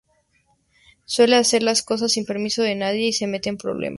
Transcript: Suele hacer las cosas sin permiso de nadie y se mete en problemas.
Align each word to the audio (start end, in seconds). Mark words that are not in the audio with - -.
Suele 1.05 1.35
hacer 1.35 1.61
las 1.61 1.83
cosas 1.83 2.13
sin 2.13 2.25
permiso 2.25 2.63
de 2.63 2.73
nadie 2.73 3.09
y 3.09 3.13
se 3.13 3.27
mete 3.27 3.49
en 3.49 3.57
problemas. 3.57 3.89